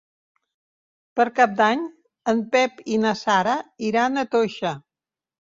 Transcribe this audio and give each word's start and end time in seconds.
Per 1.19 1.25
Cap 1.39 1.53
d'Any 1.59 1.83
en 2.35 2.41
Pep 2.55 2.81
i 2.97 2.97
na 3.05 3.13
Sara 3.23 3.55
iran 3.91 4.21
a 4.23 4.25
Toixa. 4.35 4.77